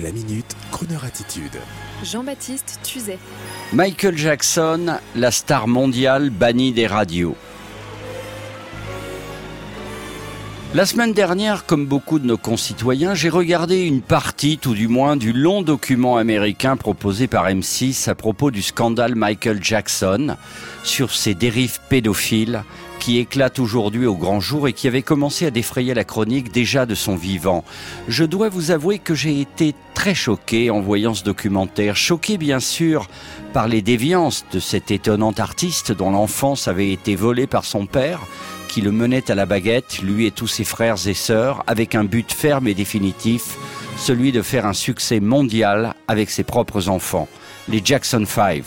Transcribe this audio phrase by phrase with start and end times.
[0.00, 1.60] La minute, Kroneur attitude.
[2.02, 3.18] Jean-Baptiste Tuzet.
[3.74, 7.36] Michael Jackson, la star mondiale bannie des radios.
[10.74, 15.16] La semaine dernière, comme beaucoup de nos concitoyens, j'ai regardé une partie, tout du moins,
[15.16, 20.36] du long document américain proposé par M6 à propos du scandale Michael Jackson
[20.84, 22.64] sur ses dérives pédophiles
[23.02, 26.86] qui éclatent aujourd'hui au grand jour et qui avait commencé à défrayer la chronique déjà
[26.86, 27.64] de son vivant.
[28.06, 32.60] Je dois vous avouer que j'ai été très choqué en voyant ce documentaire, choqué bien
[32.60, 33.08] sûr
[33.52, 38.20] par les déviances de cet étonnant artiste dont l'enfance avait été volée par son père,
[38.68, 42.04] qui le menait à la baguette, lui et tous ses frères et sœurs, avec un
[42.04, 43.56] but ferme et définitif,
[43.96, 47.26] celui de faire un succès mondial avec ses propres enfants,
[47.68, 48.62] les Jackson 5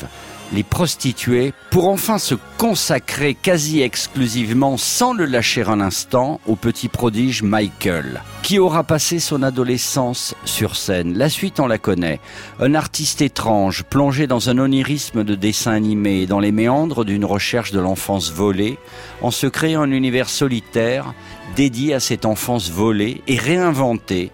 [0.53, 6.87] les prostituées, pour enfin se consacrer quasi exclusivement, sans le lâcher un instant, au petit
[6.87, 11.17] prodige Michael, qui aura passé son adolescence sur scène.
[11.17, 12.19] La suite, on la connaît.
[12.59, 17.71] Un artiste étrange, plongé dans un onirisme de dessin animé, dans les méandres d'une recherche
[17.71, 18.77] de l'enfance volée,
[19.21, 21.13] en se créant un univers solitaire,
[21.55, 24.31] dédié à cette enfance volée et réinventée,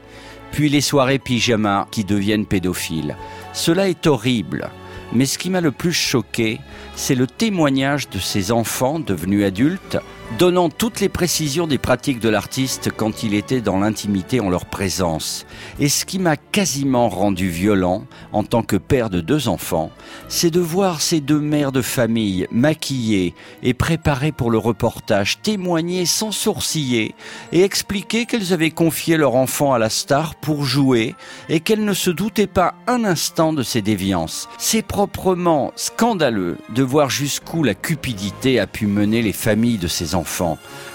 [0.52, 3.16] puis les soirées pyjama qui deviennent pédophiles.
[3.54, 4.70] Cela est horrible.
[5.14, 6.60] Mais ce qui m'a le plus choqué,
[6.96, 9.98] c'est le témoignage de ces enfants devenus adultes
[10.38, 14.66] donnant toutes les précisions des pratiques de l'artiste quand il était dans l'intimité en leur
[14.66, 15.46] présence.
[15.80, 19.92] Et ce qui m'a quasiment rendu violent en tant que père de deux enfants,
[20.28, 26.06] c'est de voir ces deux mères de famille maquillées et préparées pour le reportage, témoigner
[26.06, 27.14] sans sourciller
[27.52, 31.16] et expliquer qu'elles avaient confié leur enfant à la star pour jouer
[31.50, 34.48] et qu'elles ne se doutaient pas un instant de ses déviances.
[34.58, 40.16] C'est proprement scandaleux de voir jusqu'où la cupidité a pu mener les familles de ces
[40.16, 40.21] enfants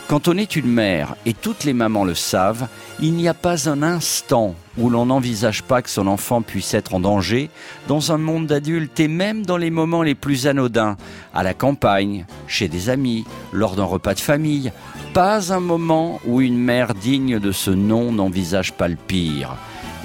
[0.09, 2.69] quand on est une mère, et toutes les mamans le savent,
[3.01, 6.95] il n'y a pas un instant où l'on n'envisage pas que son enfant puisse être
[6.95, 7.51] en danger
[7.89, 10.97] dans un monde d'adultes et même dans les moments les plus anodins,
[11.35, 14.71] à la campagne, chez des amis, lors d'un repas de famille.
[15.13, 19.57] Pas un moment où une mère digne de ce nom n'envisage pas le pire.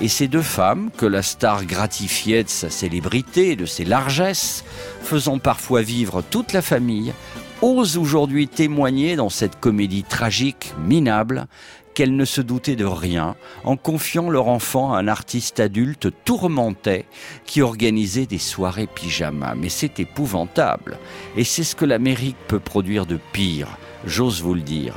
[0.02, 4.64] Et ces deux femmes, que la star gratifiait de sa célébrité, de ses largesses,
[5.04, 7.14] faisant parfois vivre toute la famille,
[7.62, 11.48] osent aujourd'hui témoigner dans cette comédie tragique, minable,
[11.94, 17.06] qu'elles ne se doutaient de rien en confiant leur enfant à un artiste adulte tourmenté
[17.46, 19.56] qui organisait des soirées pyjama.
[19.56, 20.98] Mais c'est épouvantable.
[21.36, 23.68] Et c'est ce que l'Amérique peut produire de pire,
[24.06, 24.96] j'ose vous le dire.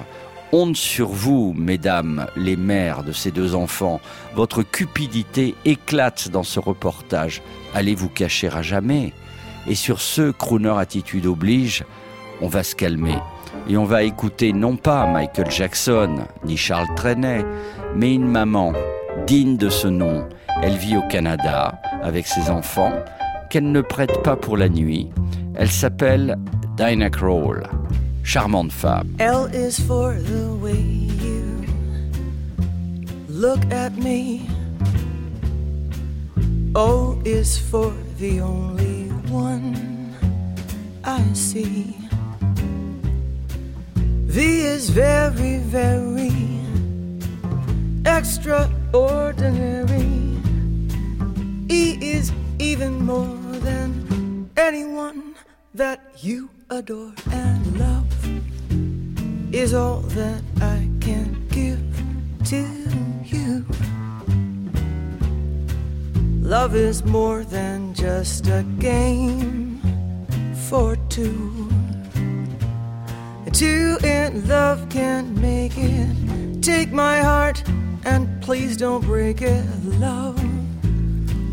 [0.53, 4.01] Honte sur vous, mesdames, les mères de ces deux enfants.
[4.37, 7.43] Votre cupidité éclate dans ce reportage.
[7.75, 9.13] Allez vous cacher à jamais.
[9.67, 11.85] Et sur ce, crooner attitude oblige,
[12.45, 13.17] on va se calmer
[13.71, 17.43] et on va écouter non pas Michael Jackson ni Charles Trenet,
[17.97, 18.75] mais une maman
[19.27, 20.29] digne de ce nom.
[20.63, 22.93] Elle vit au Canada avec ses enfants
[23.49, 25.09] qu'elle ne prête pas pour la nuit.
[25.55, 26.37] Elle s'appelle
[26.77, 27.63] Dinah Kroll.
[28.23, 29.09] Charmante femme.
[29.19, 31.65] L is for the way you
[33.31, 34.43] look at me.
[36.75, 40.13] O is for the only one
[41.05, 42.04] I see.
[44.35, 46.33] V is very, very
[48.05, 50.11] extraordinary.
[51.71, 55.37] E is even more than anyone
[55.73, 58.11] that you adore and love
[59.55, 61.79] is all that I can give
[62.47, 62.67] to
[63.25, 63.65] you.
[66.43, 69.79] Love is more than just a game
[70.69, 71.64] for two.
[73.55, 76.61] Two in love can't make it.
[76.61, 77.63] Take my heart
[78.05, 79.65] and please don't break it.
[79.85, 80.43] Love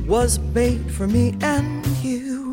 [0.08, 2.51] was made for me and you.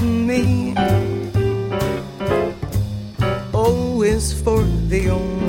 [0.00, 0.74] At me.
[3.52, 5.39] O is for the only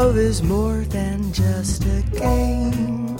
[0.00, 3.18] Love is more than just a game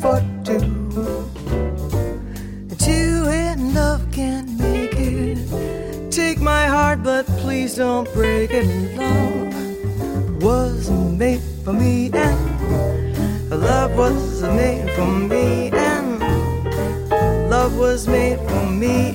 [0.00, 1.28] for two.
[2.78, 6.10] Two in love can make it.
[6.10, 8.64] Take my heart, but please don't break it.
[8.96, 16.20] Love was made for me, and love was made for me, and
[17.50, 19.14] love was made for me,